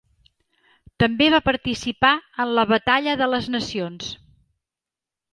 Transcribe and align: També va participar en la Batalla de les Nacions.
També 1.01 1.25
va 1.33 1.41
participar 1.49 2.13
en 2.45 2.53
la 2.59 2.63
Batalla 2.71 3.13
de 3.19 3.27
les 3.33 3.51
Nacions. 3.57 4.09